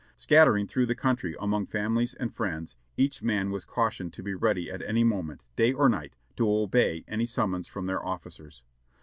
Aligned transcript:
Scattering 0.17 0.65
through 0.65 0.87
the 0.87 0.95
country 0.95 1.35
among 1.39 1.67
families 1.67 2.15
and 2.15 2.33
friends, 2.33 2.75
each 2.97 3.21
man 3.21 3.51
was 3.51 3.65
cautioned 3.65 4.11
to 4.13 4.23
be 4.23 4.33
ready 4.33 4.71
at 4.71 4.81
any 4.81 5.03
moment, 5.03 5.43
day 5.55 5.73
or 5.73 5.87
night, 5.89 6.15
to 6.37 6.51
obey 6.51 7.05
any 7.07 7.27
summons 7.27 7.67
from 7.67 7.85
their 7.85 8.03
officers. 8.03 8.63